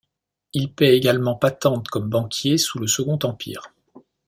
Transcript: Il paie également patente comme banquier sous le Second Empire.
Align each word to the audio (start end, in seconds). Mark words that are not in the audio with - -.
Il 0.53 0.73
paie 0.73 0.95
également 0.97 1.35
patente 1.35 1.87
comme 1.87 2.09
banquier 2.09 2.57
sous 2.57 2.79
le 2.79 2.87
Second 2.87 3.19
Empire. 3.21 3.71